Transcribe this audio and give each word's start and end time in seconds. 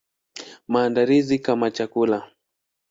Maandalizi 0.71 1.39
kama 1.39 1.67
chakula. 1.75 2.19